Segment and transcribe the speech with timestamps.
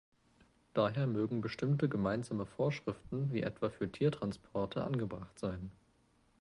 [0.73, 5.69] Daher mögen bestimmte gemeinsame Vorschriften, wie etwa für Tiertransporte, angebracht sein.